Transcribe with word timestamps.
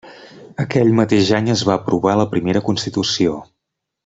Aquell 0.63 0.93
mateix 0.99 1.29
any 1.41 1.51
es 1.57 1.63
va 1.71 1.77
aprovar 1.81 2.17
la 2.21 2.27
primera 2.35 2.65
constitució. 2.71 3.37